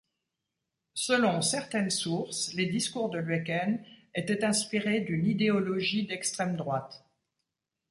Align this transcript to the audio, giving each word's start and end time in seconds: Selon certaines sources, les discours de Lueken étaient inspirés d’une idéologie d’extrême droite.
Selon 0.95 1.43
certaines 1.43 1.91
sources, 1.91 2.53
les 2.55 2.65
discours 2.65 3.11
de 3.11 3.19
Lueken 3.19 3.85
étaient 4.15 4.43
inspirés 4.43 5.01
d’une 5.01 5.27
idéologie 5.27 6.07
d’extrême 6.07 6.55
droite. 6.57 7.05